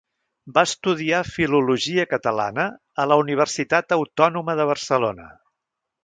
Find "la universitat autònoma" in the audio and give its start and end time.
3.11-4.57